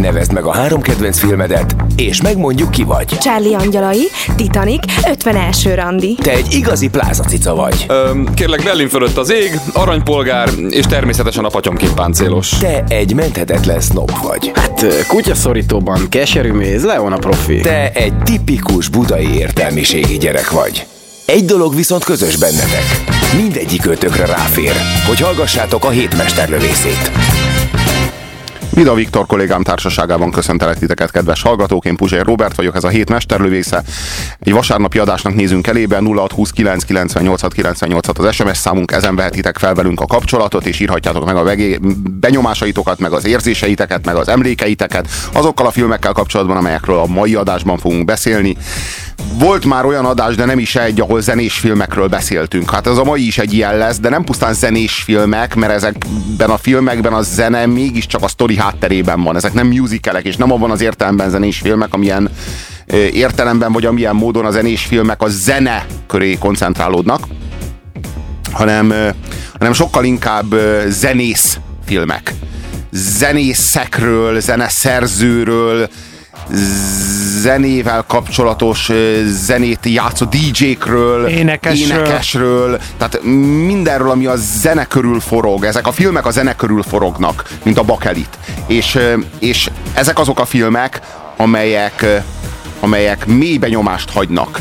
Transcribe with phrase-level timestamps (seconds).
[0.00, 3.18] Nevezd meg a három kedvenc filmedet, és megmondjuk ki vagy.
[3.18, 5.74] Charlie Angyalai, Titanic, 51.
[5.74, 6.14] randi.
[6.22, 7.84] Te egy igazi plázacica vagy.
[7.88, 12.48] Öm, kérlek, Berlin fölött az ég, aranypolgár, és természetesen a patyomként páncélos.
[12.48, 14.52] Te egy menthetetlen snob vagy.
[14.54, 17.60] Hát kutyaszorítóban keserű méz, Leon a profi.
[17.60, 20.86] Te egy tipikus budai értelmiségi gyerek vagy.
[21.26, 22.84] Egy dolog viszont közös bennetek.
[23.36, 24.72] Mindegyik ötökre ráfér,
[25.06, 27.10] hogy hallgassátok a hétmesterlövészét.
[28.76, 31.84] Vida Viktor kollégám társaságában köszöntelek titeket, kedves hallgatók.
[31.84, 33.82] Én Puzsér Robert vagyok, ez a hét mesterlövésze.
[34.38, 40.00] Egy vasárnapi adásnak nézünk elébe, 0629 98 98 az SMS számunk, ezen vehetitek fel velünk
[40.00, 41.80] a kapcsolatot, és írhatjátok meg a vegé-
[42.10, 47.78] benyomásaitokat, meg az érzéseiteket, meg az emlékeiteket, azokkal a filmekkel kapcsolatban, amelyekről a mai adásban
[47.78, 48.56] fogunk beszélni.
[49.38, 52.70] Volt már olyan adás, de nem is egy, ahol zenés filmekről beszéltünk.
[52.70, 56.50] Hát ez a mai is egy ilyen lesz, de nem pusztán zenés filmek, mert ezekben
[56.50, 59.36] a filmekben a zene mégiscsak a sztori hátterében van.
[59.36, 62.30] Ezek nem musicalek, és nem abban az értelemben zenés filmek, amilyen
[63.12, 67.20] értelemben, vagy amilyen módon a zenés filmek a zene köré koncentrálódnak,
[68.52, 68.94] hanem,
[69.52, 70.54] hanem sokkal inkább
[70.88, 72.34] zenész filmek.
[72.90, 75.88] Zenészekről, zeneszerzőről,
[77.46, 78.90] zenével kapcsolatos
[79.24, 81.96] zenét játszó DJ-kről, Énekesről.
[81.96, 83.22] énekesről, tehát
[83.66, 85.64] mindenről, ami a zene körül forog.
[85.64, 88.38] Ezek a filmek a zene körül forognak, mint a bakelit.
[88.66, 88.98] És,
[89.38, 91.00] és ezek azok a filmek,
[91.36, 92.22] amelyek,
[92.80, 94.60] amelyek mély benyomást hagynak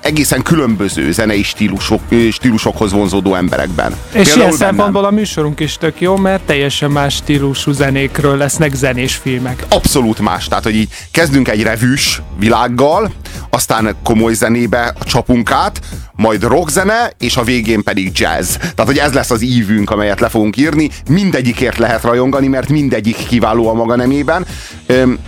[0.00, 2.00] egészen különböző zenei stílusok,
[2.32, 3.92] stílusokhoz vonzódó emberekben.
[3.92, 4.56] És Például ilyen bennem.
[4.56, 9.64] szempontból a műsorunk is tök jó, mert teljesen más stílusú zenékről lesznek zenés filmek.
[9.68, 10.48] abszolút más.
[10.48, 13.12] Tehát, hogy így kezdünk egy revűs világgal,
[13.50, 15.80] aztán komoly zenébe csapunk át,
[16.14, 18.54] majd rockzene, és a végén pedig jazz.
[18.56, 20.90] Tehát, hogy ez lesz az ívünk, amelyet le fogunk írni.
[21.08, 24.46] Mindegyikért lehet rajongani, mert mindegyik kiváló a maga nemében.
[24.86, 25.18] Öm,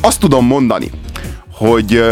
[0.00, 0.90] azt tudom mondani,
[1.52, 2.02] hogy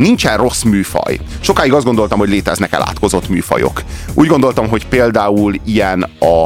[0.00, 1.18] nincsen rossz műfaj.
[1.40, 3.82] Sokáig azt gondoltam, hogy léteznek elátkozott műfajok.
[4.14, 6.44] Úgy gondoltam, hogy például ilyen a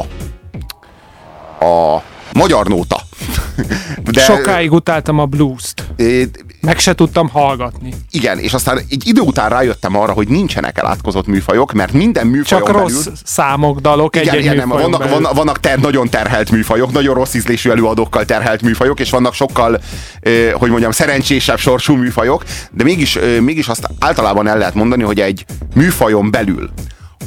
[1.65, 2.01] a
[2.35, 2.99] magyar nóta.
[4.11, 5.83] De, Sokáig utáltam a blues-t.
[5.95, 6.21] ö,
[6.61, 7.93] Meg se tudtam hallgatni.
[8.11, 12.63] igen, és aztán egy idő után rájöttem arra, hogy nincsenek elátkozott műfajok, mert minden műfajon
[12.65, 12.89] Csak belül...
[12.89, 15.13] rossz számok, dalok Igen, egy-egy igen, nem, vannak, belül.
[15.13, 19.79] vannak, vannak ter, nagyon terhelt műfajok, nagyon rossz ízlésű előadókkal terhelt műfajok, és vannak sokkal,
[20.19, 25.03] eh, hogy mondjam, szerencsésebb sorsú műfajok, de mégis, eh, mégis azt általában el lehet mondani,
[25.03, 25.45] hogy egy
[25.75, 26.69] műfajon belül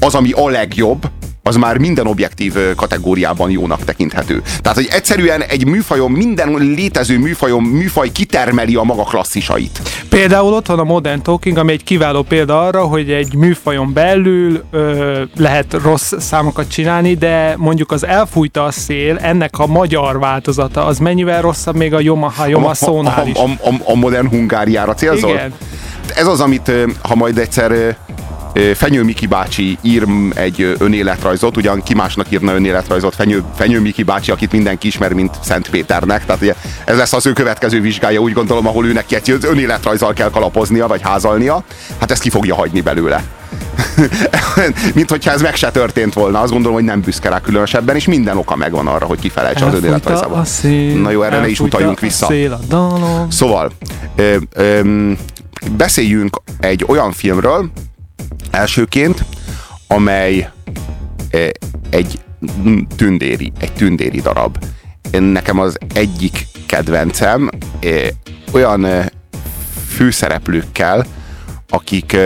[0.01, 1.11] az, ami a legjobb,
[1.49, 4.43] az már minden objektív kategóriában jónak tekinthető.
[4.61, 9.81] Tehát, hogy egyszerűen egy műfajon, minden létező műfajon, műfaj kitermeli a maga klasszisait.
[10.09, 14.63] Például ott van a Modern Talking, ami egy kiváló példa arra, hogy egy műfajon belül
[14.71, 20.85] ö, lehet rossz számokat csinálni, de mondjuk az elfújta a szél, ennek a magyar változata,
[20.85, 23.37] az mennyivel rosszabb még a Yomaha Yoma szónál is.
[23.37, 25.31] a, a, a, a modern Hungáriára célzol?
[25.31, 25.53] Igen.
[26.15, 26.73] Ez az, amit
[27.03, 27.97] ha majd egyszer
[28.75, 34.03] Fenyő Miki bácsi ír m- egy önéletrajzot, ugyan ki másnak írna önéletrajzot Fenyő, Fenyő Miki
[34.03, 36.25] bácsi, akit mindenki ismer, mint Szent Péternek.
[36.27, 36.55] Tehát ugye,
[36.85, 40.87] ez lesz az ő következő vizsgája, úgy gondolom, ahol ő neki egy önéletrajzal kell kalapoznia,
[40.87, 41.63] vagy házalnia.
[42.01, 43.23] Hát ezt ki fogja hagyni belőle.
[44.95, 46.41] mint hogyha ez meg se történt volna.
[46.41, 49.65] Azt gondolom, hogy nem büszke rá különösebben, és minden oka megvan arra, hogy kifelejtse az
[49.65, 50.41] Elfújta önéletrajzával.
[50.41, 52.27] a szél, Na jó, erre ne is utaljunk vissza.
[52.27, 52.61] Szél.
[53.31, 53.73] Szóval,
[54.17, 55.11] ö, ö,
[55.77, 57.71] beszéljünk egy olyan filmről
[58.51, 59.25] elsőként,
[59.87, 60.51] amely
[61.31, 61.49] ö,
[61.91, 62.21] egy
[62.97, 64.65] tündéri, egy tündéri darab.
[65.11, 67.51] Nekem az egyik kedvencem
[67.81, 68.07] ö,
[68.53, 69.01] olyan ö,
[69.89, 71.07] főszereplőkkel,
[71.69, 72.17] akik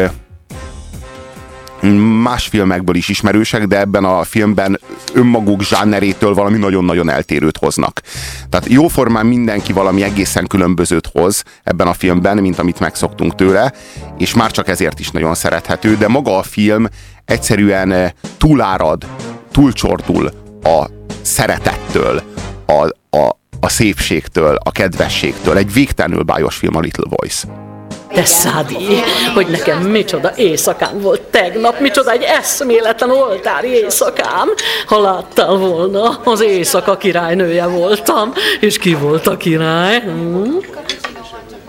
[2.22, 4.80] más filmekből is ismerősek, de ebben a filmben
[5.14, 8.00] önmaguk zsánerétől valami nagyon-nagyon eltérőt hoznak.
[8.48, 13.72] Tehát jóformán mindenki valami egészen különbözőt hoz ebben a filmben, mint amit megszoktunk tőle,
[14.18, 16.88] és már csak ezért is nagyon szerethető, de maga a film
[17.24, 19.06] egyszerűen eh, túlárad,
[19.50, 20.30] túlcsortul
[20.62, 20.86] a
[21.22, 22.22] szeretettől,
[22.66, 25.56] a, a, a szépségtől, a kedvességtől.
[25.56, 27.71] Egy végtelenül bájos film a Little Voice.
[28.14, 29.02] De Szádi,
[29.34, 34.48] hogy nekem micsoda éjszakám volt tegnap, micsoda egy eszméletlen oltári éjszakám.
[34.86, 40.00] Ha láttál volna, az éjszaka királynője voltam, és ki volt a király?
[40.00, 40.56] Hm?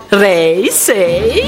[0.08, 1.42] Rejszély?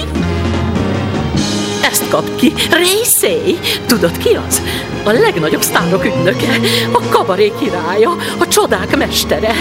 [1.82, 3.58] Ezt kap ki, Rejszély.
[3.86, 4.62] Tudod ki az?
[5.06, 6.58] A legnagyobb sztárok ügynöke,
[6.92, 9.54] a kabaré királya, a csodák mestere.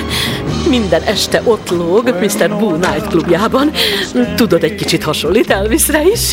[0.69, 2.57] Minden este ott lóg Mr.
[2.57, 3.71] Boo Night klubjában.
[4.35, 6.31] Tudod, egy kicsit hasonlít Elvisre is?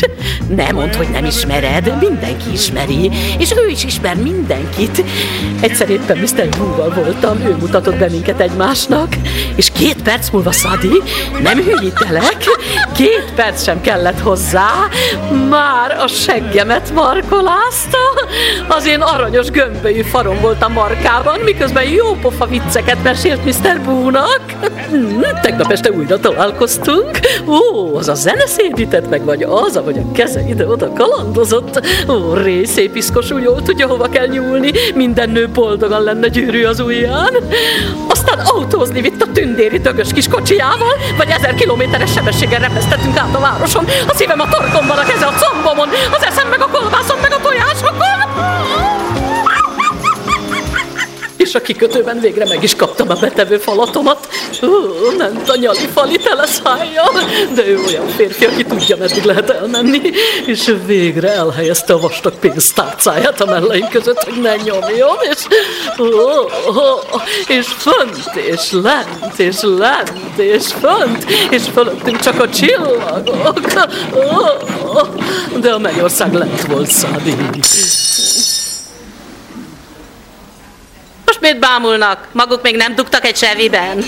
[0.55, 5.03] Nem mondd, hogy nem ismered, mindenki ismeri, és ő is ismer mindenkit.
[5.59, 6.49] Egyszer éppen Mr.
[6.57, 9.15] Boo-val voltam, ő mutatott be minket egymásnak,
[9.55, 11.01] És két perc múlva, Szadi,
[11.43, 12.37] nem hülyítelek,
[12.95, 14.69] két perc sem kellett hozzá,
[15.49, 17.97] már a seggemet markolázta,
[18.67, 23.81] az én aranyos gömbölyű farom volt a markában, miközben jó pofa vicceket mesélt Mr.
[23.85, 24.41] Boonak.
[24.89, 27.19] Hmm, Tegnap este újra találkoztunk.
[27.47, 31.85] Ó, az a zene szépített meg, vagy az, ahogy a keze ide-oda kalandozott.
[32.09, 34.71] Ó, ré, szép iszkosú, jól tudja, hova kell nyúlni.
[34.95, 37.33] Minden nő boldogan lenne gyűrű az ujján.
[38.25, 43.39] Aztán autózni vitt a tündéri dögös kis kocsijával, vagy ezer kilométeres sebességgel repesztettünk át a
[43.39, 43.85] városon.
[44.07, 47.39] A szívem a torkomban, a keze a combomon, az eszem meg a kolbászom, meg a
[47.41, 49.02] tojásokon.
[51.43, 54.27] És a kikötőben végre meg is kaptam a betevő falatomat.
[54.61, 54.67] Ú,
[55.17, 57.11] ment a nyali fali tele szájjal,
[57.55, 60.01] de ő olyan férfi, aki tudja, meddig lehet elmenni,
[60.45, 65.47] és végre elhelyezte a vastag pénztárcáját a melleim között, hogy ne nyomjon, és,
[65.99, 66.05] ó,
[66.69, 73.59] ó, és fönt, és lent, és lent, és fönt, és fölöttünk csak a csillagok.
[74.15, 74.31] Ó,
[75.59, 77.35] de a mennyország lent volt, Szádi.
[81.43, 82.27] Mit bámulnak?
[82.31, 84.03] Maguk még nem dugtak egy seviben.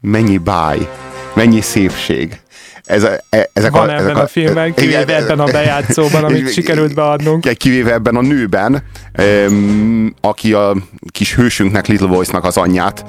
[0.00, 0.88] Mennyi báj,
[1.34, 2.41] mennyi szépség.
[2.84, 6.46] Ez a, e- ezek Van a, ebben ezek a filmben, kivéve ebben a bejátszóban, amit
[6.46, 7.48] és- sikerült beadnunk.
[7.56, 8.82] Kivéve ebben a nőben,
[10.20, 10.76] aki a
[11.10, 13.04] kis hősünknek, Little Voice-nak az anyját,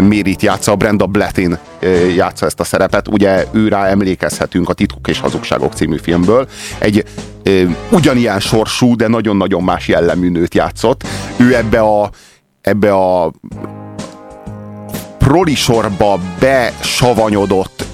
[0.00, 3.08] Mérit játsza, Brenda Blettin eh, játsza ezt a szerepet.
[3.08, 6.48] Ugye ő rá emlékezhetünk a Titkok és Hazugságok című filmből.
[6.78, 7.04] Egy
[7.90, 11.02] ugyanilyen sorsú, de nagyon-nagyon más jellemű nőt játszott.
[11.36, 12.10] Ő ebbe a
[12.60, 13.32] ebbe a
[15.18, 17.84] prolisorba besavanyodott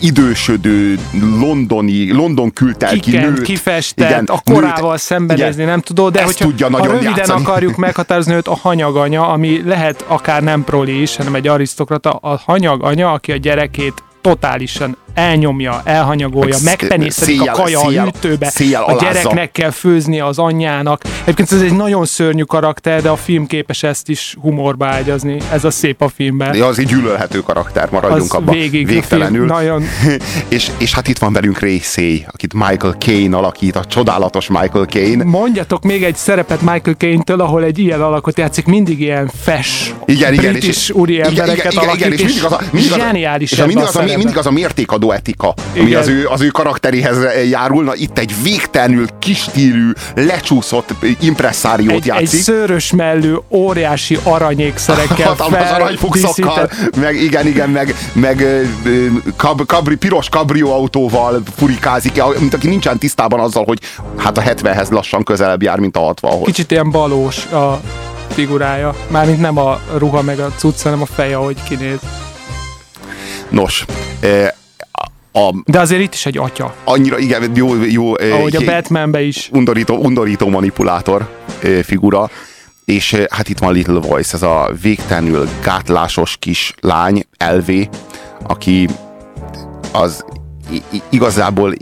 [0.00, 0.98] idősödő
[1.40, 3.42] londoni, London kültelki kikent, nőt.
[3.42, 7.42] kifestett, igen, a korával nőt, szembenézni igen, nem tudod, de hogyha tudja ha röviden játszani.
[7.42, 12.40] akarjuk meghatározni őt, a hanyaganya, ami lehet akár nem proli is, hanem egy arisztokrata, a
[12.44, 18.52] hanyaganya, aki a gyerekét totálisan elnyomja, elhanyagolja, Meg megpenészedik a kaja a széjjel- hűtőbe,
[18.86, 21.02] a gyereknek kell főzni az anyjának.
[21.22, 25.36] Egyébként ez egy nagyon szörnyű karakter, de a film képes ezt is humorba ágyazni.
[25.52, 26.54] Ez a szép a filmben.
[26.54, 29.46] Ja, az egy gyűlölhető karakter, maradjunk abban végig a végtelenül.
[29.46, 29.84] film nagyon-
[30.48, 34.84] és, és hát itt van velünk Ray Say, akit Michael Caine alakít, a csodálatos Michael
[34.84, 35.24] Caine.
[35.24, 40.32] Mondjatok még egy szerepet Michael Caine-től, ahol egy ilyen alakot játszik, mindig ilyen fes, Igen,
[40.32, 43.74] igen, british úri embereket alakít, és mindig az a, mindig az, zseniális és a, ebben
[43.74, 46.00] mindig, az a, mindig az a mértékadó etika, ami Igen.
[46.00, 47.16] az ő, az ő karakteréhez
[47.50, 47.94] járulna.
[47.94, 52.40] Itt egy végtelenül kistílű, lecsúszott impresszáriót egy, egy játszik.
[52.40, 58.44] szőrös mellő, óriási aranyékszerekkel Hatalmas aranyfuxokkal, meg igen, igen, meg, meg
[59.36, 63.78] kab, kabri, piros kabrió autóval furikázik, mint aki nincsen tisztában azzal, hogy
[64.16, 66.44] hát a 70-hez lassan közelebb jár, mint a 60-hoz.
[66.44, 67.80] Kicsit ilyen balós a
[68.28, 68.94] figurája.
[69.08, 71.98] Mármint nem a ruha meg a cucc, hanem a feje, ahogy kinéz.
[73.48, 73.84] Nos,
[75.36, 76.74] a, De azért itt is egy atya.
[76.84, 79.48] annyira, igen, jó, jó ö, Ahogy a Batmanbe is.
[79.52, 81.28] undorító, undorító manipulátor
[81.62, 82.30] ö, figura,
[82.84, 87.88] és ö, hát itt van Little Voice, ez a végtelenül gátlásos kis lány, Elvé,
[88.46, 88.88] aki
[89.92, 90.24] az
[91.08, 91.74] igazából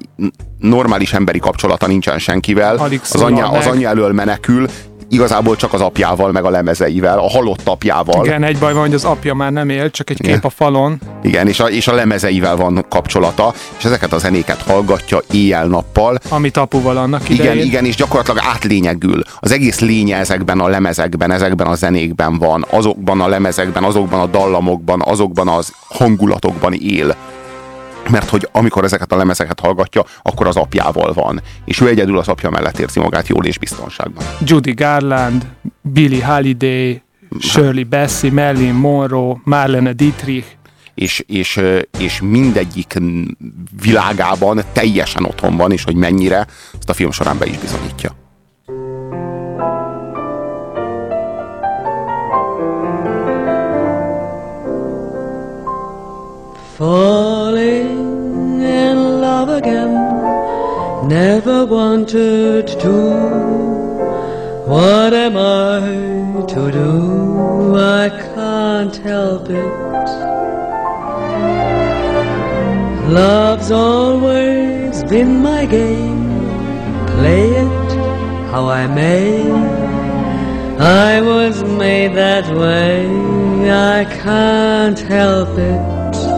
[0.58, 2.76] normális emberi kapcsolata nincsen senkivel.
[2.76, 4.66] Alig Az anyja, az anyja elől menekül,
[5.08, 8.24] igazából csak az apjával, meg a lemezeivel, a halott apjával.
[8.26, 10.32] Igen, egy baj van, hogy az apja már nem él, csak egy Igen.
[10.34, 11.00] kép a falon.
[11.22, 16.56] Igen, és a, és a lemezeivel van kapcsolata, és ezeket a zenéket hallgatja éjjel-nappal, Amit
[16.56, 17.64] apuval annak Igen, idején.
[17.66, 19.22] igen, és gyakorlatilag átlényegül.
[19.40, 24.26] Az egész lénye ezekben a lemezekben, ezekben a zenékben van, azokban a lemezekben, azokban a
[24.26, 27.16] dallamokban, azokban az hangulatokban él.
[28.10, 31.42] Mert hogy amikor ezeket a lemezeket hallgatja, akkor az apjával van.
[31.64, 34.24] És ő egyedül az apja mellett érzi magát jól és biztonságban.
[34.44, 35.46] Judy Garland,
[35.80, 37.02] Billie Holiday,
[37.38, 40.46] Shirley Bassey, Marilyn Monroe, Marlene Dietrich.
[40.94, 41.60] És, és,
[41.98, 42.98] és mindegyik
[43.82, 46.46] világában teljesen otthon van, és hogy mennyire,
[46.78, 48.22] azt a film során be is bizonyítja.
[56.78, 57.33] In
[59.44, 62.94] love again, never wanted to.
[64.72, 67.76] What am I to do?
[67.76, 70.08] I can't help it.
[73.18, 76.24] Love's always been my game.
[77.14, 77.92] Play it
[78.50, 79.50] how I may.
[81.10, 83.06] I was made that way.
[83.70, 86.33] I can't help it.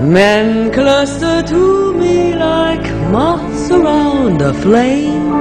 [0.00, 5.34] Men cluster to me like moths around a flame.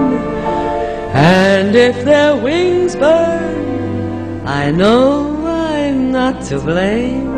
[1.13, 7.31] And if their wings burn, I know I'm not to blame.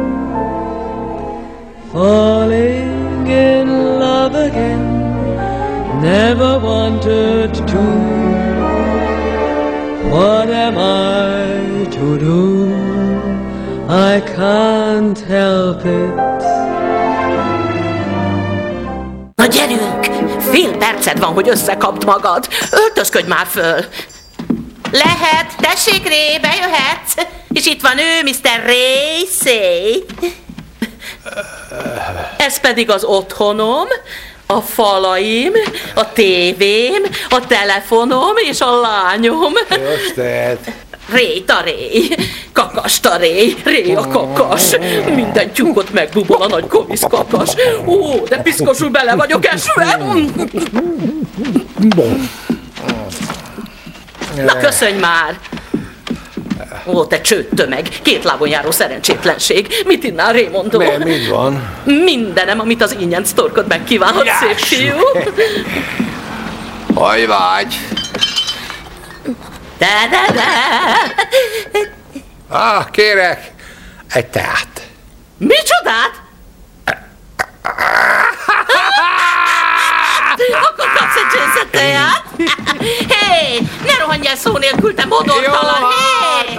[1.91, 3.67] Falling in
[3.99, 7.83] love again, never wanted to.
[10.09, 12.73] What am I to do?
[13.89, 16.68] I can't help it.
[20.51, 22.47] Fél perced van, hogy összekapd magad.
[22.71, 23.85] Öltözködj már föl.
[24.91, 27.13] Lehet, tessék Ré, bejöhetsz.
[27.53, 28.63] És itt van ő, Mr.
[28.65, 30.05] Racy.
[32.37, 33.87] Ez pedig az otthonom,
[34.47, 35.53] a falaim,
[35.95, 39.53] a tévém, a telefonom és a lányom.
[40.15, 40.57] Ré,
[41.47, 42.07] a ré,
[42.53, 44.75] kakas a ré, a kakas.
[45.15, 47.53] Minden tyúkot megbubol a nagy komisz kakas.
[47.85, 49.99] Ó, de piszkosul bele vagyok esve.
[54.45, 55.39] Na köszönj már!
[56.85, 59.83] Ó, te csőttömeg, két lábon járó szerencsétlenség.
[59.85, 60.79] Mit innál, Raymondó?
[60.79, 61.69] Mi, mit van?
[61.83, 64.95] Mindenem, amit az ingyen sztorkod megkívánhat, szép fiú.
[66.93, 67.79] Vagy?
[72.49, 73.51] Ah, kérek,
[74.13, 74.81] egy teát.
[75.37, 76.21] Micsodát?
[80.61, 82.23] Akkor kapsz egy Jason teát?
[83.07, 85.91] Hé, ne rohanj el szó nélkül, te modortalan!
[86.45, 86.53] Hé!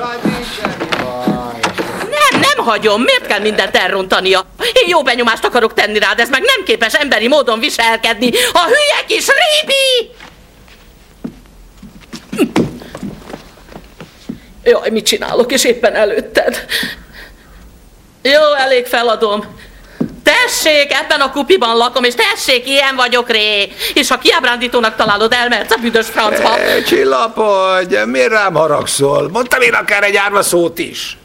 [2.10, 3.02] Nem, nem hagyom.
[3.02, 4.46] Miért kell mindent elrontania?
[4.72, 8.30] Én jó benyomást akarok tenni rád, ez meg nem képes emberi módon viselkedni.
[8.52, 10.10] A hülye kis Rébi!
[14.64, 16.64] Jaj, mit csinálok, és éppen előtted.
[18.22, 19.44] Jó, elég feladom.
[20.22, 23.72] Tessék, ebben a kupiban lakom, és tessék, ilyen vagyok, Ré.
[23.94, 26.58] És ha kiábrándítónak találod, elmehetsz a büdös francba.
[26.58, 29.28] Eh, Csillapodj, miért rám haragszol?
[29.28, 31.18] Mondtam én akár egy árva szót is.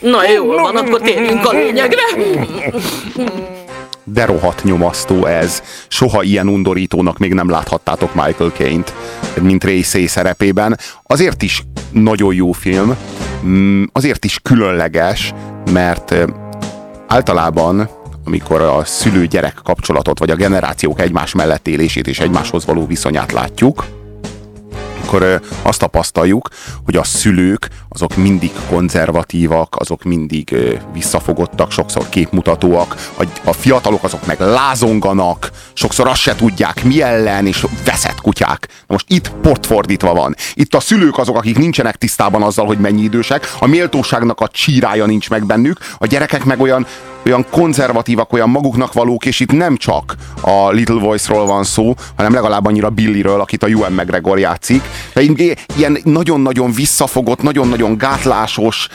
[0.00, 2.02] Na jó van, akkor térjünk a lényegre.
[4.12, 5.62] De rohadt nyomasztó ez.
[5.88, 8.94] Soha ilyen undorítónak még nem láthattátok Michael Caine-t,
[9.40, 10.78] mint Racy szerepében.
[11.02, 12.96] Azért is nagyon jó film,
[13.44, 15.32] mm, azért is különleges,
[15.72, 16.14] mert
[17.06, 17.88] általában
[18.24, 23.84] amikor a szülő-gyerek kapcsolatot, vagy a generációk egymás mellett élését és egymáshoz való viszonyát látjuk,
[25.10, 26.48] akkor azt tapasztaljuk,
[26.84, 30.56] hogy a szülők azok mindig konzervatívak, azok mindig
[30.92, 33.10] visszafogottak, sokszor képmutatóak,
[33.44, 38.68] a fiatalok azok meg lázonganak, sokszor azt se tudják mi ellen, és veszett kutyák.
[38.68, 40.34] Na most itt portfordítva van.
[40.54, 45.06] Itt a szülők azok, akik nincsenek tisztában azzal, hogy mennyi idősek, a méltóságnak a csírája
[45.06, 46.86] nincs meg bennük, a gyerekek meg olyan
[47.24, 52.32] olyan konzervatívak, olyan maguknak valók, és itt nem csak a Little Voice-ról van szó, hanem
[52.32, 54.82] legalább annyira Billyről, akit a Ewan McGregor játszik.
[55.14, 58.88] De ilyen nagyon-nagyon visszafogott, nagyon-nagyon gátlásos,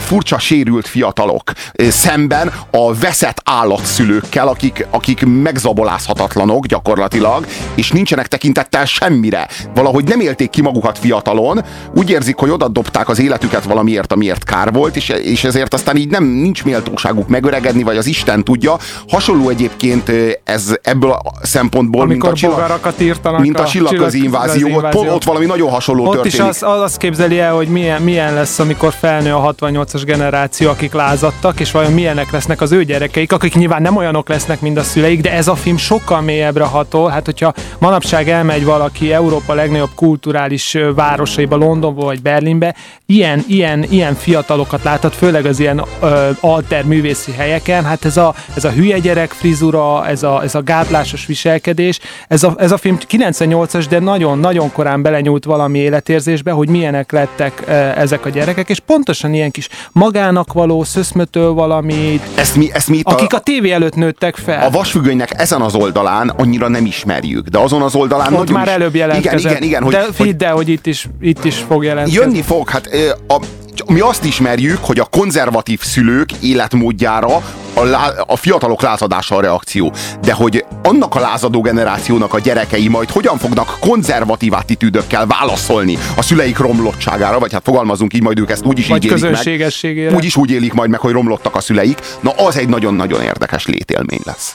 [0.00, 1.52] furcsa sérült fiatalok
[1.88, 9.48] szemben a veszett állatszülőkkel, akik, akik megzabolázhatatlanok gyakorlatilag, és nincsenek tekintettel semmire.
[9.74, 14.44] Valahogy nem élték ki magukat fiatalon, úgy érzik, hogy oda dobták az életüket valamiért, amiért
[14.44, 18.76] kár volt, és, és ezért aztán így nem nincs méltóságuk megöregedni, vagy az Isten tudja.
[19.08, 20.12] Hasonló egyébként
[20.44, 25.12] ez ebből a szempontból, mint Amikor a csillag, írtanak mint a csillagközi invázió, ott, invázió.
[25.14, 26.50] ott valami nagyon hasonló Ott is történik.
[26.50, 30.92] az, az, azt képzeli el, hogy milyen, milyen lesz, amikor felnő a 68-as generáció, akik
[30.92, 34.82] lázadtak, és vajon milyenek lesznek az ő gyerekeik, akik nyilván nem olyanok lesznek, mint a
[34.82, 37.10] szüleik, de ez a film sokkal mélyebbre hatol.
[37.10, 42.74] Hát, hogyha manapság elmegy valaki Európa legnagyobb kulturális városaiba, Londonba vagy Berlinbe,
[43.06, 48.34] ilyen, ilyen, ilyen fiatalokat láthat, főleg az ilyen ö, alter művészi helyeken, hát ez a,
[48.56, 51.98] ez a hülye gyerek frizura, ez a, ez a gátlásos viselkedés,
[52.28, 57.62] ez a, ez a film 98-as, de nagyon-nagyon korán belenyúlt valami életérzésbe, hogy milyenek lettek
[57.66, 62.88] e, ezek a gyerekek, és pontosan ilyen kis magának való, szöszmötől valamit, Ezt mi, ezt
[62.88, 64.66] mi itt akik a tévé előtt nőttek fel.
[64.66, 68.66] a vasfüggönynek ezen az oldalán annyira nem ismerjük, de azon az oldalán Ott nagyon már
[68.66, 69.38] is- előbb jelentkezett.
[69.38, 69.82] Igen, igen, igen.
[69.82, 72.20] Hogy, de hidd el, hogy itt is, itt is fog jelentkezni.
[72.20, 72.88] jönni fog, hát
[73.28, 73.40] a,
[73.86, 77.42] mi azt ismerjük, hogy a konzervatív szülők életmódjára
[77.74, 79.92] a, lá, a fiatalok lázadása a reakció.
[80.22, 86.22] De hogy annak a lázadó generációnak a gyerekei majd hogyan fognak konzervatív attitűdökkel válaszolni a
[86.22, 90.14] szüleik romlottságára, vagy hát fogalmazunk így, majd ők ezt úgy is Vagy így élik meg.
[90.14, 91.98] Úgy is úgy élik majd meg, hogy romlottak a szüleik.
[92.20, 94.54] Na az egy nagyon-nagyon érdekes létélmény lesz.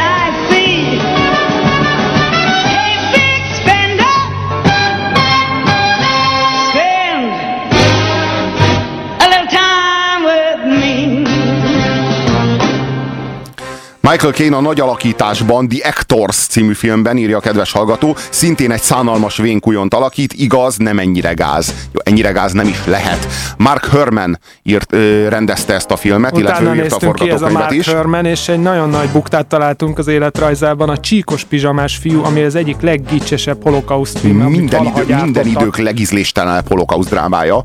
[14.11, 18.81] Michael Caine a nagy alakításban The Actors című filmben írja a kedves hallgató, szintén egy
[18.81, 21.73] szánalmas vénkujont alakít, igaz, nem ennyire gáz.
[21.91, 23.27] Jó, ennyire gáz nem is lehet.
[23.57, 27.71] Mark Herman írt, ö, rendezte ezt a filmet, illetve Utána ő írta a forgatókönyvet Mark
[27.71, 27.87] is.
[27.87, 32.55] Herman, és egy nagyon nagy buktát találtunk az életrajzában, a Csíkos pizsamás fiú, ami az
[32.55, 37.63] egyik leggicsesebb holokauszt film, Minden, idő, minden idők legízléstelenebb holokauszt drámája.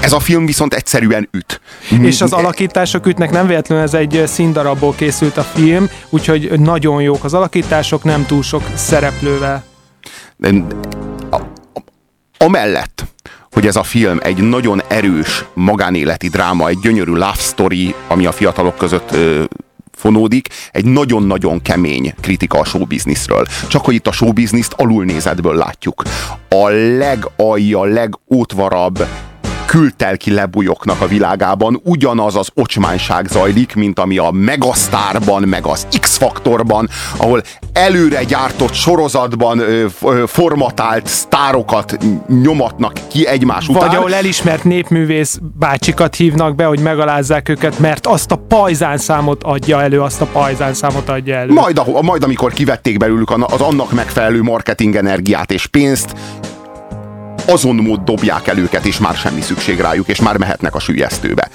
[0.00, 1.60] Ez a film viszont egyszerűen üt.
[2.00, 7.24] És az alakítások ütnek, nem véletlenül ez egy színdarabból készült a film, úgyhogy nagyon jók
[7.24, 9.64] az alakítások, nem túl sok szereplővel.
[11.30, 11.40] A-
[12.38, 13.04] Amellett,
[13.52, 18.32] hogy ez a film egy nagyon erős magánéleti dráma, egy gyönyörű love story, ami a
[18.32, 19.44] fiatalok között ö,
[19.92, 23.46] fonódik, egy nagyon-nagyon kemény kritika a showbizniszről.
[23.68, 26.02] Csak hogy itt a showbizniszt alulnézetből látjuk.
[26.48, 26.68] A
[26.98, 29.06] legalja, legótvarabb
[29.72, 36.88] kültelki lebujoknak a világában ugyanaz az ocsmányság zajlik, mint ami a Megasztárban, meg az X-faktorban,
[37.16, 41.96] ahol előre gyártott sorozatban ö, ö, formatált sztárokat
[42.42, 43.86] nyomatnak ki egymás után.
[43.86, 49.82] Vagy ahol elismert népművész bácsikat hívnak be, hogy megalázzák őket, mert azt a pajzánszámot adja
[49.82, 51.52] elő, azt a pajzánszámot adja elő.
[51.52, 56.14] Majd, ahol- majd amikor kivették belőlük az annak megfelelő marketing energiát és pénzt,
[57.46, 61.48] azon mód dobják el őket, és már semmi szükség rájuk, és már mehetnek a sülyeztőbe.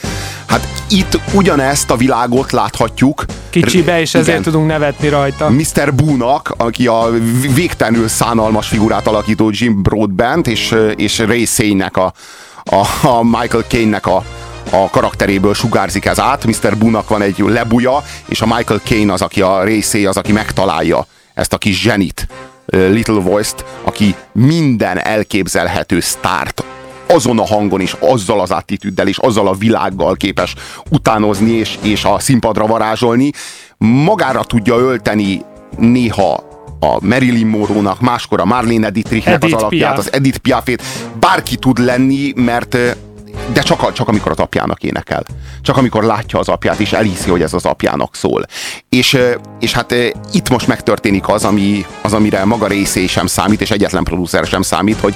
[0.45, 3.25] Hát itt ugyanezt a világot láthatjuk.
[3.49, 4.41] Kicsibe, és ezért Igen.
[4.41, 5.49] tudunk nevetni rajta.
[5.49, 5.93] Mr.
[5.95, 7.09] Boo-nak, aki a
[7.53, 12.13] végtelenül szánalmas figurát alakító Jim Broadbent, és, és Ray Szénynek a,
[12.63, 14.23] a, a Michael Caine-nek a,
[14.69, 16.45] a karakteréből sugárzik ez át.
[16.45, 16.77] Mr.
[16.77, 20.31] Boo-nak van egy lebuja, és a Michael Caine az, aki a Ray Szély, az, aki
[20.31, 22.27] megtalálja ezt a kis zsenit,
[22.67, 26.63] Little Voice-t, aki minden elképzelhető sztárt
[27.09, 30.55] azon a hangon és azzal az attitűddel és azzal a világgal képes
[30.89, 33.31] utánozni és, és a színpadra varázsolni,
[33.77, 35.41] magára tudja ölteni
[35.77, 36.43] néha
[36.79, 40.05] a Marilyn Monroe-nak, máskor a Marlene Dietrichnek az Edith alakját, Piaf.
[40.05, 40.83] az Edith Piafét,
[41.19, 42.77] bárki tud lenni, mert
[43.53, 45.23] de csak, csak amikor az apjának énekel.
[45.61, 48.45] Csak amikor látja az apját, és elhiszi, hogy ez az apjának szól.
[48.89, 49.17] És,
[49.59, 49.93] és hát
[50.31, 54.61] itt most megtörténik az, ami, az, amire maga részé sem számít, és egyetlen producer sem
[54.61, 55.15] számít, hogy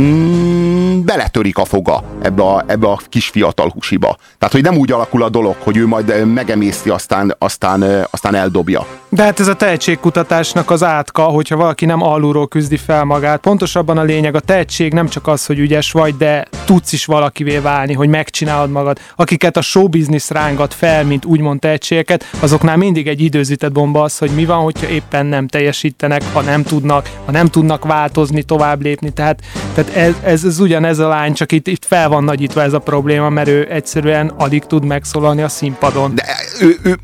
[0.00, 4.16] mm, beletörik a foga ebbe a, ebbe a kis fiatal husiba.
[4.38, 8.86] Tehát, hogy nem úgy alakul a dolog, hogy ő majd megemészti, aztán, aztán, aztán eldobja.
[9.08, 13.40] De hát ez a tehetségkutatásnak az átka, hogyha valaki nem alulról küzdi fel magát.
[13.40, 17.58] Pontosabban a lényeg, a tehetség nem csak az, hogy ügyes vagy, de tudsz is valakivé
[17.58, 18.98] válni, hogy megcsinálod magad.
[19.16, 24.30] Akiket a showbiznisz rángat fel, mint úgymond tehetségeket, azoknál mindig egy időzített bomba az, hogy
[24.30, 29.10] mi van, hogyha éppen nem teljesítenek, ha nem tudnak, ha nem tudnak változni, tovább lépni.
[29.10, 29.40] Tehát,
[29.74, 32.78] tehát ez, ez, ez ugyanez a lány, csak itt, itt fel van nagyítva ez a
[32.78, 36.14] probléma, mert ő egyszerűen alig tud megszólalni a színpadon.
[36.14, 36.24] De
[36.60, 36.98] ő, ő,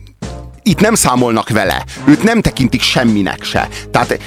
[0.63, 3.69] itt nem számolnak vele, őt nem tekintik semminek se.
[3.91, 4.19] Tehát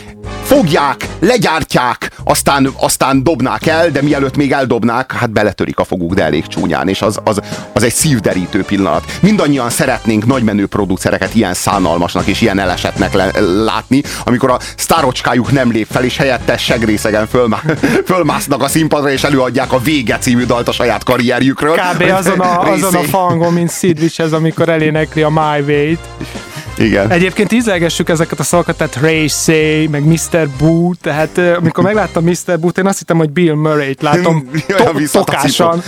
[0.55, 6.23] fogják, legyártják, aztán, aztán dobnák el, de mielőtt még eldobnák, hát beletörik a foguk, de
[6.23, 7.41] elég csúnyán, és az, az,
[7.73, 9.03] az egy szívderítő pillanat.
[9.19, 13.31] Mindannyian szeretnénk nagymenő producereket ilyen szánalmasnak és ilyen elesetnek le,
[13.63, 17.61] látni, amikor a sztárocskájuk nem lép fel, és helyette segrészegen fölmá,
[18.11, 21.75] fölmásznak a színpadra, és előadják a Vége című dalt a saját karrierjükről.
[21.75, 22.01] Kb.
[22.01, 25.99] azon a, azon a fangon, mint Sid Vicious, amikor elénekli a My Way-t.
[26.81, 27.09] Igen.
[27.09, 30.47] Egyébként ízlelgessük ezeket a szavakat, tehát Ray Say, meg Mr.
[30.57, 32.59] Boo, tehát amikor megláttam Mr.
[32.59, 35.83] Boo-t, én azt hittem, hogy Bill Murray-t látom to- tokásan,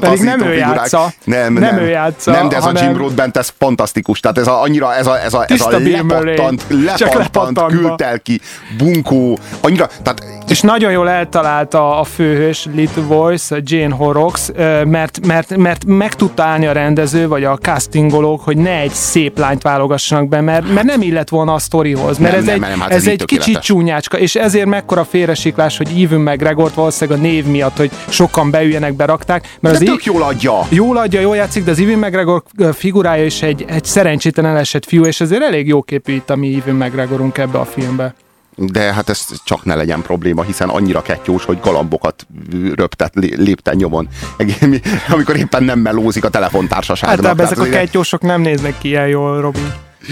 [0.00, 1.12] pedig nem ő játsza.
[1.24, 4.20] Nem, nem, nem, ő játsza, Nem, de ez hanem a Jim Broadbent, ez fantasztikus.
[4.20, 7.66] Tehát ez a, annyira, ez a, ez a, ez a lepattant, lepattant, lepattantva.
[7.66, 8.40] küldtel ki,
[8.78, 14.50] bunkó, annyira, tehát És nagyon jól eltalálta a főhős Little Voice, Jane Horrocks,
[14.84, 19.38] mert, mert, mert meg tudta állni a rendező, vagy a castingolók, hogy ne egy szép
[19.38, 22.70] lányt válogassanak be, mert, mert nem illet volna a sztorihoz, mert Nem, ez nem, egy,
[22.70, 27.18] nem, hát ez ez egy kicsit csúnyácska, és ezért mekkora félresiklás, hogy Even McGregort valószínűleg
[27.18, 30.66] a név miatt, hogy sokan beüljenek, berakták, mert de az tök jól adja.
[30.68, 35.04] Jól adja, jól játszik, de az Even McGregor figurája is egy, egy szerencsétlen elesett fiú,
[35.04, 38.14] és ezért elég jó képű itt a mi Even McGregorunk ebbe a filmbe.
[38.58, 42.26] De hát ez csak ne legyen probléma, hiszen annyira kettyós, hogy galambokat
[42.74, 44.08] röptet, lé- lépten nyomon.
[45.08, 47.18] Amikor éppen nem melózik a telefontársaságnak.
[47.18, 49.60] Általában ezek a kettyósok nem néznek ki ilyen jól, Robi.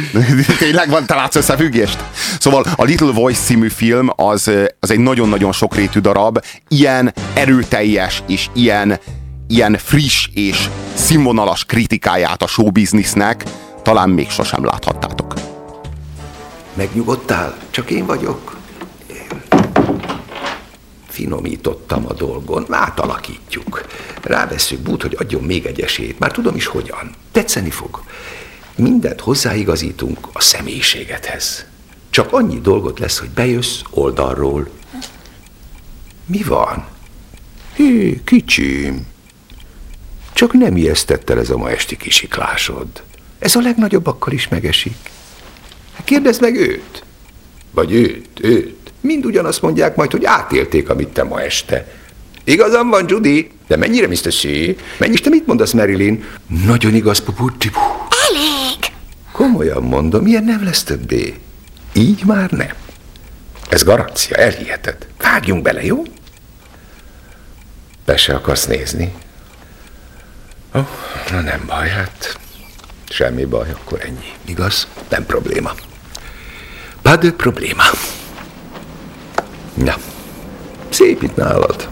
[0.59, 2.05] Tényleg van, te látsz összefüggést?
[2.39, 8.49] Szóval a Little Voice című film az, az egy nagyon-nagyon sokrétű darab, ilyen erőteljes és
[8.53, 8.99] ilyen
[9.49, 13.45] ilyen friss és színvonalas kritikáját a showbiznisznek
[13.83, 15.35] talán még sosem láthattátok.
[16.75, 17.57] Megnyugodtál?
[17.71, 18.57] Csak én vagyok.
[21.09, 23.85] Finomítottam a dolgon, átalakítjuk.
[24.23, 26.19] Ráveszünk bút, hogy adjon még egy esélyt.
[26.19, 27.11] Már tudom is hogyan.
[27.33, 28.03] Tetszeni fog.
[28.77, 31.65] Mindent hozzáigazítunk a személyiségedhez.
[32.11, 34.69] Csak annyi dolgot lesz, hogy bejössz oldalról.
[36.27, 36.87] Mi van?
[37.75, 39.07] Hé, kicsim.
[40.33, 42.87] Csak nem ijesztett el ez a ma esti kisiklásod.
[43.39, 44.97] Ez a legnagyobbakkkal is megesik.
[45.95, 47.05] Hát Kérdezd meg őt.
[47.71, 48.93] Vagy őt, őt.
[49.01, 51.93] Mind ugyanazt mondják majd, hogy átélték, amit te ma este.
[52.45, 54.35] Igazam van, Judy, de mennyire, Mr.
[54.35, 54.43] C?
[54.99, 56.25] Mennyi, te mit mondasz, Marilyn?
[56.67, 57.71] Nagyon igaz, puputti.
[57.71, 58.04] Elég!
[59.35, 61.41] Komolyan mondom, ilyen nem lesz többé.
[61.93, 62.73] Így már nem.
[63.69, 65.07] Ez garancia, elhiheted.
[65.19, 66.03] Vágjunk bele, jó?
[68.05, 69.15] Be se akarsz nézni?
[70.73, 70.87] Oh,
[71.31, 72.39] na nem baj, hát
[73.09, 74.33] semmi baj, akkor ennyi.
[74.45, 74.89] Igaz?
[75.09, 75.73] Nem probléma.
[77.03, 77.83] Pas de probléma.
[79.75, 79.95] Na,
[80.89, 81.89] szép itt nálad.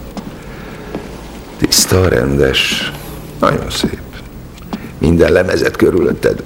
[1.56, 2.92] Tiszta, rendes,
[3.40, 4.02] nagyon szép.
[4.98, 6.42] Minden lemezet körülötted.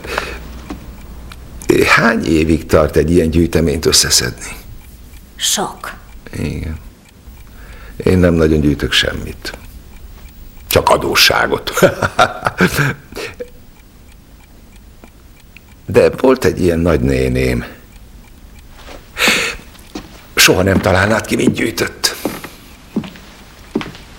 [1.84, 4.56] Hány évig tart egy ilyen gyűjteményt összeszedni?
[5.36, 5.94] Sok.
[6.32, 6.78] Igen.
[7.96, 9.52] Én nem nagyon gyűjtök semmit.
[10.66, 11.72] Csak adósságot.
[15.86, 17.64] De volt egy ilyen nagynéném.
[20.34, 22.14] Soha nem találnád ki, mit gyűjtött.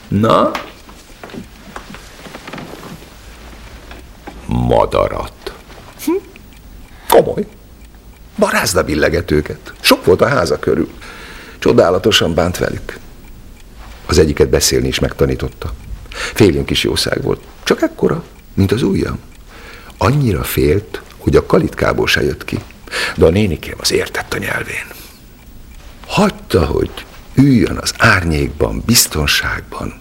[0.08, 0.52] Na?
[4.46, 5.37] Madarat.
[7.18, 7.46] Komoly.
[8.38, 9.74] Barázda billeget őket.
[9.80, 10.90] Sok volt a háza körül.
[11.60, 13.00] Csodálatosan bánt velük.
[14.06, 15.74] Az egyiket beszélni is megtanította.
[16.10, 17.42] Félünk kis jószág volt.
[17.64, 19.20] Csak ekkora, mint az ujjam.
[19.98, 22.60] Annyira félt, hogy a kalitkából se jött ki.
[23.16, 24.86] De a nénikém az értett a nyelvén.
[26.08, 26.92] Hagyta, hogy
[27.34, 30.00] üljön az árnyékban, biztonságban,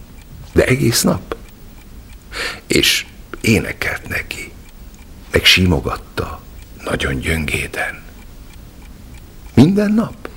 [0.53, 1.37] de egész nap.
[2.67, 3.07] És
[3.41, 4.53] énekelt neki,
[5.31, 6.45] meg simogatta,
[6.91, 8.03] nagyon gyöngéden.
[9.55, 10.29] Minden nap.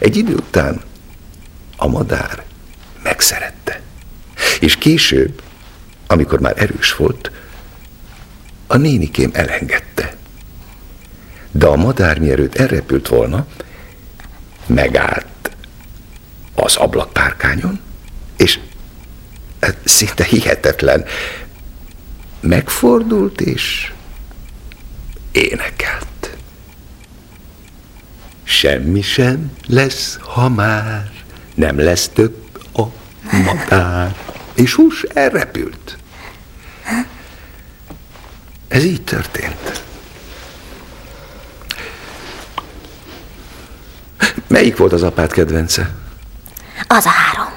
[0.00, 0.80] Egy idő után
[1.76, 2.44] a madár
[3.02, 3.80] megszerette.
[4.60, 5.42] És később,
[6.06, 7.30] amikor már erős volt,
[8.66, 10.16] a nénikém elengedte.
[11.50, 13.46] De a madár mielőtt elrepült volna,
[14.66, 15.56] megállt
[16.54, 17.80] az ablakpárkányon,
[18.36, 18.58] és
[19.60, 21.04] hát szinte hihetetlen,
[22.40, 23.92] megfordult és
[25.34, 26.36] énekelt.
[28.44, 31.10] Semmi sem lesz, ha már
[31.54, 32.36] nem lesz több
[32.72, 32.82] a
[33.30, 34.16] madár.
[34.54, 35.96] És hús elrepült.
[38.68, 39.82] Ez így történt.
[44.46, 45.90] Melyik volt az apád kedvence?
[46.86, 47.52] Az a három.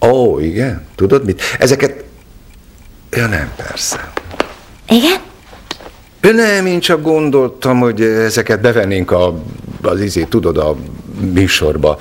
[0.00, 0.86] Ó, igen.
[0.94, 1.42] Tudod mit?
[1.58, 2.04] Ezeket...
[3.10, 4.12] Ja nem, persze.
[4.88, 5.27] Igen?
[6.28, 9.42] Ő nem, én csak gondoltam, hogy ezeket bevennénk a,
[9.82, 10.76] az izé, tudod, a
[11.20, 11.98] műsorba.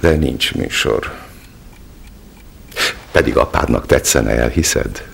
[0.00, 1.12] De nincs műsor.
[3.12, 5.06] Pedig apádnak tetszene, elhiszed?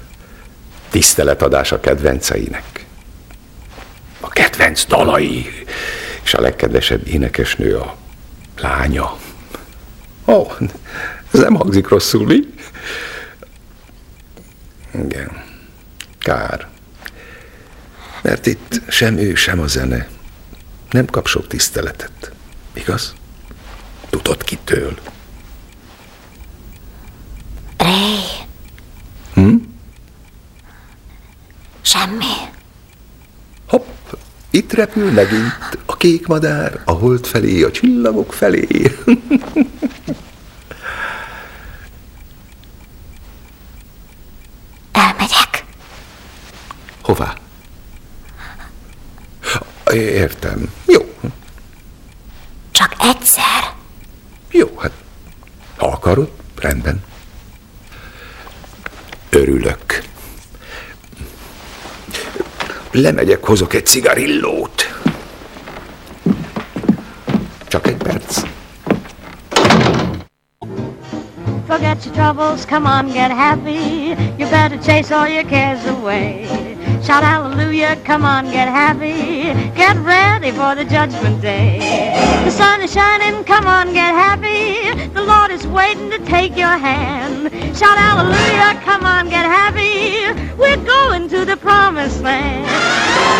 [0.91, 2.87] Tiszteletadás a kedvenceinek.
[4.21, 5.47] A kedvenc dalai.
[6.23, 7.97] És a legkedvesebb énekesnő a
[8.61, 9.17] lánya.
[10.27, 10.53] Ó, oh,
[11.33, 12.41] ez nem hangzik rosszul, mi?
[14.95, 15.43] Igen.
[16.19, 16.69] Kár.
[18.29, 20.09] Mert itt sem ő, sem a zene
[20.91, 22.33] nem kap sok tiszteletet.
[22.73, 23.15] Igaz?
[24.11, 24.99] Tudod kitől?
[27.77, 28.19] Ray.
[29.35, 29.55] Hm?
[31.81, 32.25] Semmi.
[33.67, 33.87] Hopp,
[34.51, 38.67] itt repül megint a kék madár, a hold felé, a csillagok felé.
[49.99, 50.73] Értem.
[50.87, 51.15] Jó.
[52.71, 53.73] Csak egyszer.
[54.51, 54.93] Jó, hát
[55.77, 57.05] ha akarod, rendben.
[59.31, 60.03] Örülök.
[62.91, 65.01] Lemegyek, hozok egy cigarillót.
[67.67, 68.43] Csak egy perc.
[71.67, 74.17] Forget your troubles, come on, get happy.
[74.39, 76.47] You better chase all your cares away.
[77.03, 79.38] Shout hallelujah, come on, get happy.
[79.79, 81.79] Get ready for the judgment day.
[82.45, 85.09] The sun is shining, come on, get happy.
[85.15, 87.45] The Lord is waiting to take your hand.
[87.79, 90.35] Shout hallelujah, come on, get happy.
[90.59, 92.67] We're going to the promised land.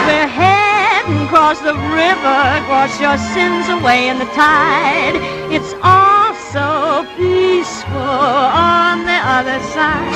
[0.07, 5.17] We're heading across the river, wash your sins away in the tide.
[5.51, 6.18] It's all
[6.53, 10.09] so peaceful on the other side.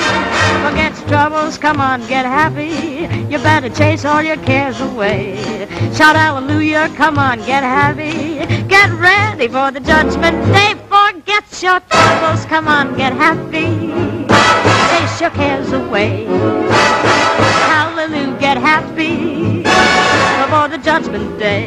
[0.65, 3.07] Forget your troubles, come on, get happy.
[3.31, 5.37] You better chase all your cares away.
[5.93, 8.39] Shout hallelujah, come on, get happy.
[8.67, 10.73] Get ready for the judgment day.
[10.89, 13.69] Forget your troubles, come on, get happy.
[14.89, 16.25] Chase your cares away.
[17.69, 19.52] Hallelujah, get happy
[20.53, 21.61] for the judgment day.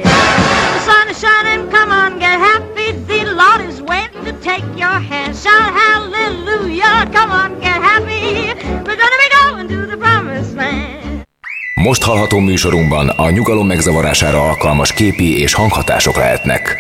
[0.77, 2.89] The sun is shining, come on, get happy.
[3.13, 5.33] The Lord is waiting to take your hand.
[5.45, 8.23] Shout hallelujah, come on, get happy.
[8.87, 11.25] We're gonna be going to the promised land.
[11.75, 16.77] Most hallható műsorunkban a nyugalom megzavarására alkalmas képi és hanghatások lehetnek.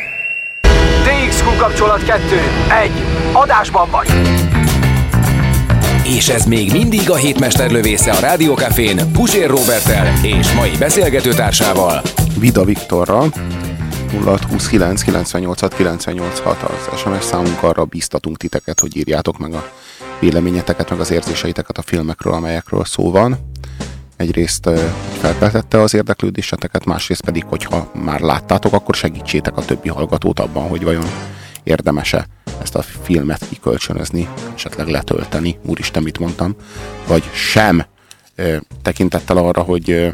[1.04, 2.20] DXQ kapcsolat 2.
[2.82, 2.90] 1.
[3.32, 4.08] Adásban vagy!
[6.08, 12.02] És ez még mindig a hétmester lövésze a Rádiókafén Pusér Robertel és mai beszélgetőtársával
[12.38, 13.32] Vida Viktorral
[14.24, 19.70] 0629 98 986 az SMS számunk arra bíztatunk titeket, hogy írjátok meg a
[20.20, 23.38] véleményeteket, meg az érzéseiteket a filmekről, amelyekről szó van.
[24.16, 24.70] Egyrészt
[25.20, 30.84] felkeltette az érdeklődéseteket, másrészt pedig, hogyha már láttátok, akkor segítsétek a többi hallgatót abban, hogy
[30.84, 31.06] vajon
[31.62, 32.26] érdemese
[32.62, 36.54] ezt a filmet kikölcsönözni, esetleg letölteni, úristen, mit mondtam,
[37.06, 37.86] vagy sem
[38.82, 39.90] tekintettel arra, hogy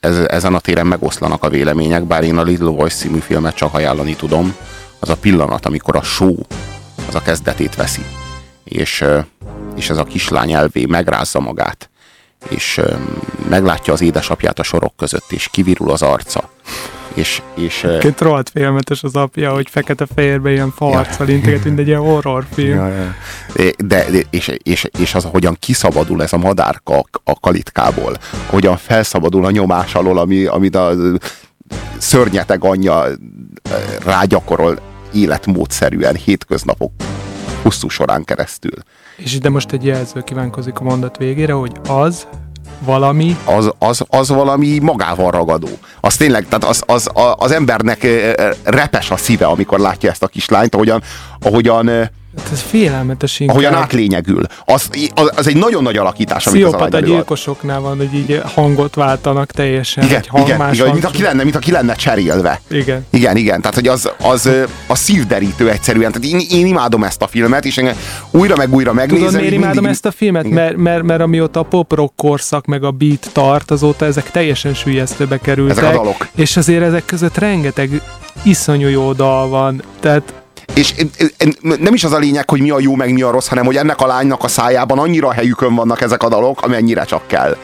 [0.00, 3.74] ez, ezen a téren megoszlanak a vélemények, bár én a Little Voice című filmet csak
[3.74, 4.56] ajánlani tudom,
[4.98, 6.36] az a pillanat, amikor a show
[7.08, 8.04] az a kezdetét veszi,
[8.64, 9.04] és,
[9.76, 11.90] és ez a kislány elvé megrázza magát,
[12.48, 12.80] és
[13.48, 16.50] meglátja az édesapját a sorok között, és kivirul az arca,
[17.14, 22.00] és, és Két rohadt félmetes az apja, hogy fekete-fehérbe ilyen farccal integet, mint egy ilyen
[22.00, 22.76] horrorfilm.
[22.76, 23.14] Ja, ja.
[23.76, 28.76] De, de és, és, és az, hogyan kiszabadul ez a madárka a, a kalitkából, hogyan
[28.76, 30.92] felszabadul a nyomás alól, ami, amit a
[31.98, 33.04] szörnyeteg anyja
[34.04, 34.78] rágyakorol
[35.12, 36.92] életmódszerűen hétköznapok
[37.62, 38.74] hosszú során keresztül.
[39.16, 42.26] És ide most egy jelző kívánkozik a mondat végére, hogy az
[42.78, 43.36] valami...
[43.44, 45.68] Az, az, az valami magával ragadó.
[46.00, 48.06] Az tényleg, tehát az, az, az embernek
[48.64, 51.02] repes a szíve, amikor látja ezt a kislányt, ahogyan,
[51.40, 52.10] ahogyan
[52.52, 53.56] ez félelmetes inkább.
[53.56, 54.42] ahogyan átlényegül.
[54.64, 59.50] Az, az, egy nagyon nagy alakítás, amit az a gyilkosoknál van, hogy így hangot váltanak
[59.50, 60.04] teljesen.
[60.04, 62.60] Igen, egy hang, igen, igen mint, aki lenne, mint aki lenne cserélve.
[62.70, 63.06] Igen.
[63.10, 64.50] Igen, igen, tehát hogy az, az
[64.86, 66.12] a szívderítő egyszerűen.
[66.12, 67.96] Tehát én, én imádom ezt a filmet, és engem
[68.30, 69.26] újra meg újra megnézem.
[69.26, 70.44] Tudod, miért imádom mindig- ezt a filmet?
[70.44, 70.54] Igen.
[70.54, 75.38] Mert, mert, mert amióta a pop-rock korszak meg a beat tart, azóta ezek teljesen sülyeztőbe
[75.38, 75.76] kerültek.
[75.76, 76.28] Ezek a dalok.
[76.34, 78.02] És azért ezek között rengeteg
[78.42, 79.82] iszonyú jó dal van.
[80.00, 80.32] Tehát
[80.74, 80.94] És
[81.60, 83.76] nem is az a lényeg, hogy mi a jó, meg mi a rossz, hanem hogy
[83.76, 87.56] ennek a lánynak a szájában annyira helyükön vannak ezek a dalok, amennyire csak kell.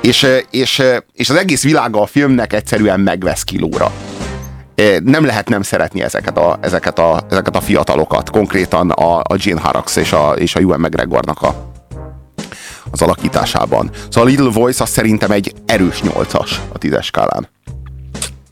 [0.00, 3.92] És, ö, és, ö, és az egész világa a filmnek egyszerűen megvesz kilóra.
[4.74, 9.36] Ö, Nem lehet nem szeretni ezeket a, ezeket a, ezeket a fiatalokat, konkrétan a, a
[9.36, 11.72] Jane Harax és a, és a Ewan McGregornak a,
[12.90, 13.90] az alakításában.
[14.10, 17.48] Szóval a Little Voice az szerintem egy erős nyolcas a tízes skálán.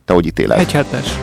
[0.04, 0.58] Te hogy ítéled?
[0.58, 1.18] egy hetes.